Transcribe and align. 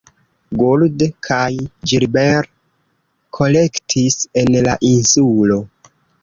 Gould 0.61 1.03
kaj 1.27 1.49
Gilbert 1.91 2.49
kolektis 3.39 4.19
en 4.43 4.59
la 4.71 4.75
insulo. 4.91 5.61